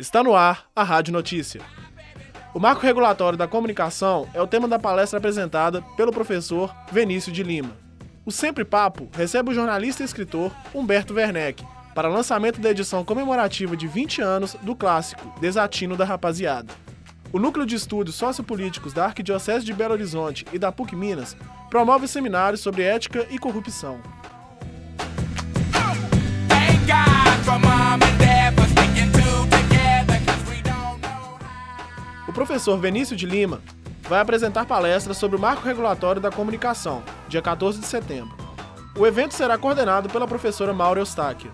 Está 0.00 0.22
no 0.22 0.34
ar 0.34 0.66
a 0.74 0.82
Rádio 0.82 1.12
Notícia. 1.12 1.60
O 2.54 2.58
marco 2.60 2.82
regulatório 2.82 3.38
da 3.38 3.46
comunicação 3.46 4.28
é 4.32 4.40
o 4.40 4.46
tema 4.46 4.66
da 4.66 4.78
palestra 4.78 5.18
apresentada 5.18 5.82
pelo 5.96 6.12
professor 6.12 6.74
Venício 6.90 7.30
de 7.30 7.42
Lima. 7.42 7.76
O 8.24 8.30
Sempre 8.30 8.64
Papo 8.64 9.08
recebe 9.12 9.50
o 9.50 9.54
jornalista 9.54 10.02
e 10.02 10.06
escritor 10.06 10.52
Humberto 10.74 11.14
Werneck 11.14 11.64
para 11.94 12.08
lançamento 12.08 12.60
da 12.60 12.70
edição 12.70 13.04
comemorativa 13.04 13.76
de 13.76 13.86
20 13.86 14.22
anos 14.22 14.54
do 14.62 14.74
clássico 14.76 15.32
Desatino 15.40 15.96
da 15.96 16.04
Rapaziada. 16.04 16.72
O 17.32 17.38
Núcleo 17.38 17.66
de 17.66 17.74
Estudos 17.74 18.14
Sociopolíticos 18.14 18.92
da 18.92 19.06
Arquidiocese 19.06 19.64
de 19.64 19.72
Belo 19.72 19.94
Horizonte 19.94 20.46
e 20.52 20.58
da 20.58 20.72
PUC 20.72 20.94
Minas 20.96 21.36
promove 21.68 22.08
seminários 22.08 22.60
sobre 22.60 22.82
ética 22.82 23.26
e 23.30 23.38
corrupção. 23.38 24.00
O 32.26 32.32
professor 32.32 32.78
Venício 32.78 33.16
de 33.16 33.26
Lima 33.26 33.60
vai 34.02 34.20
apresentar 34.20 34.66
palestras 34.66 35.16
sobre 35.16 35.36
o 35.36 35.40
marco 35.40 35.66
regulatório 35.66 36.20
da 36.20 36.30
comunicação, 36.30 37.02
dia 37.28 37.42
14 37.42 37.80
de 37.80 37.86
setembro. 37.86 38.36
O 38.96 39.06
evento 39.06 39.34
será 39.34 39.56
coordenado 39.56 40.08
pela 40.08 40.26
professora 40.26 40.72
Maura 40.72 41.00
Eustáquia. 41.00 41.50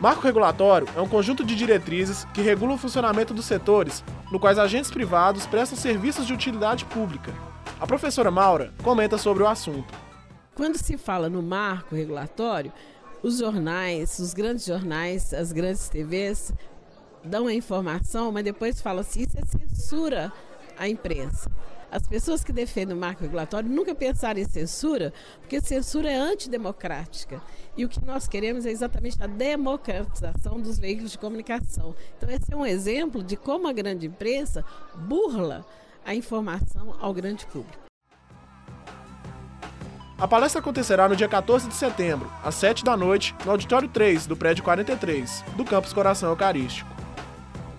Marco 0.00 0.22
regulatório 0.22 0.88
é 0.96 1.00
um 1.00 1.08
conjunto 1.08 1.44
de 1.44 1.54
diretrizes 1.54 2.26
que 2.34 2.42
regulam 2.42 2.74
o 2.74 2.78
funcionamento 2.78 3.32
dos 3.32 3.46
setores 3.46 4.04
no 4.30 4.38
quais 4.38 4.58
agentes 4.58 4.90
privados 4.90 5.46
prestam 5.46 5.78
serviços 5.78 6.26
de 6.26 6.32
utilidade 6.32 6.84
pública. 6.84 7.32
A 7.80 7.86
professora 7.86 8.30
Maura 8.30 8.72
comenta 8.82 9.16
sobre 9.16 9.42
o 9.42 9.48
assunto. 9.48 9.94
Quando 10.54 10.76
se 10.76 10.96
fala 10.96 11.28
no 11.28 11.42
marco 11.42 11.94
regulatório, 11.94 12.72
os 13.24 13.38
jornais, 13.38 14.18
os 14.18 14.34
grandes 14.34 14.66
jornais, 14.66 15.32
as 15.32 15.50
grandes 15.50 15.88
TVs 15.88 16.52
dão 17.24 17.46
a 17.46 17.54
informação, 17.54 18.30
mas 18.30 18.44
depois 18.44 18.82
falam 18.82 19.00
assim: 19.00 19.22
isso 19.22 19.38
é 19.38 19.46
censura 19.46 20.30
à 20.76 20.86
imprensa. 20.86 21.50
As 21.90 22.06
pessoas 22.06 22.44
que 22.44 22.52
defendem 22.52 22.94
o 22.94 23.00
marco 23.00 23.22
regulatório 23.22 23.70
nunca 23.70 23.94
pensaram 23.94 24.38
em 24.38 24.44
censura, 24.44 25.10
porque 25.40 25.60
censura 25.60 26.10
é 26.10 26.16
antidemocrática. 26.16 27.40
E 27.76 27.84
o 27.84 27.88
que 27.88 28.04
nós 28.04 28.28
queremos 28.28 28.66
é 28.66 28.70
exatamente 28.70 29.22
a 29.22 29.26
democratização 29.26 30.60
dos 30.60 30.78
veículos 30.78 31.12
de 31.12 31.18
comunicação. 31.18 31.94
Então, 32.18 32.28
esse 32.28 32.52
é 32.52 32.56
um 32.56 32.66
exemplo 32.66 33.22
de 33.22 33.36
como 33.36 33.68
a 33.68 33.72
grande 33.72 34.06
imprensa 34.06 34.64
burla 34.94 35.64
a 36.04 36.14
informação 36.14 36.94
ao 37.00 37.14
grande 37.14 37.46
público. 37.46 37.84
A 40.24 40.26
palestra 40.26 40.58
acontecerá 40.58 41.06
no 41.06 41.14
dia 41.14 41.28
14 41.28 41.68
de 41.68 41.74
setembro, 41.74 42.32
às 42.42 42.54
7 42.54 42.82
da 42.82 42.96
noite, 42.96 43.36
no 43.44 43.50
auditório 43.50 43.86
3 43.86 44.26
do 44.26 44.34
prédio 44.34 44.64
43, 44.64 45.44
do 45.54 45.66
campus 45.66 45.92
Coração 45.92 46.30
Eucarístico. 46.30 46.88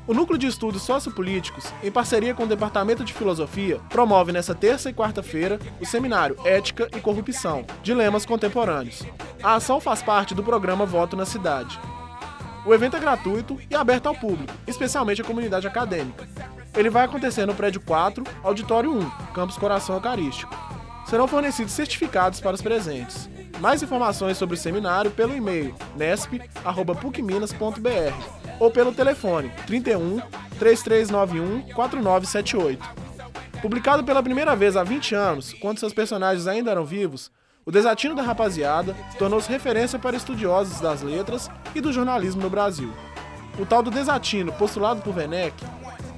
O 0.06 0.14
Núcleo 0.14 0.38
de 0.38 0.46
Estudos 0.46 0.84
Sociopolíticos, 0.84 1.74
em 1.82 1.90
parceria 1.90 2.36
com 2.36 2.44
o 2.44 2.48
Departamento 2.48 3.04
de 3.04 3.14
Filosofia, 3.14 3.80
promove 3.90 4.32
nesta 4.32 4.54
terça 4.54 4.92
e 4.92 4.94
quarta-feira 4.94 5.60
o 5.82 5.88
seminário 5.88 6.38
Ética 6.46 6.88
e 6.96 7.00
Corrupção 7.00 7.66
Dilemas 7.82 8.28
Contemporâneos. 8.28 9.02
A 9.42 9.56
ação 9.56 9.82
faz 9.82 10.04
parte 10.04 10.36
do 10.36 10.44
programa 10.44 10.86
Voto 10.86 11.18
na 11.18 11.26
Cidade. 11.26 11.80
O 12.64 12.76
evento 12.76 12.96
é 12.96 13.00
gratuito 13.00 13.60
e 13.72 13.76
aberto 13.76 14.06
ao 14.06 14.14
público, 14.14 14.54
especialmente 14.68 15.20
à 15.20 15.26
comunidade 15.26 15.66
acadêmica. 15.66 16.30
Ele 16.76 16.92
vai 16.92 17.06
acontecer 17.06 17.48
no 17.48 17.56
prédio 17.56 17.82
4, 17.82 18.24
auditório 18.44 18.92
1, 18.92 19.10
Campus 19.34 19.58
Coração 19.58 19.96
Eucarístico. 19.96 20.65
Serão 21.08 21.28
fornecidos 21.28 21.74
certificados 21.74 22.40
para 22.40 22.56
os 22.56 22.62
presentes. 22.62 23.30
Mais 23.60 23.84
informações 23.84 24.38
sobre 24.38 24.56
o 24.56 24.58
seminário 24.58 25.12
pelo 25.12 25.36
e-mail 25.36 25.76
nesp.pucminas.br 25.96 28.46
ou 28.60 28.72
pelo 28.72 28.94
telefone 28.94 29.52
31 29.66 30.20
3391 30.58 31.74
4978. 31.74 33.06
Publicado 33.62 34.04
pela 34.04 34.22
primeira 34.22 34.56
vez 34.56 34.76
há 34.76 34.84
20 34.84 35.16
anos, 35.16 35.54
quando 35.54 35.80
seus 35.80 35.94
personagens 35.94 36.48
ainda 36.48 36.72
eram 36.72 36.86
vivos, 36.86 37.32
o 37.66 37.72
Desatino 37.72 38.14
da 38.14 38.22
Rapaziada 38.22 38.96
tornou-se 39.18 39.50
referência 39.50 39.98
para 39.98 40.16
estudiosos 40.16 40.80
das 40.80 41.02
letras 41.02 41.50
e 41.74 41.82
do 41.82 41.92
jornalismo 41.92 42.42
no 42.42 42.50
Brasil. 42.50 42.94
O 43.58 43.66
tal 43.66 43.82
do 43.82 43.90
desatino, 43.90 44.52
postulado 44.54 45.02
por 45.02 45.16
Werneck, 45.16 45.56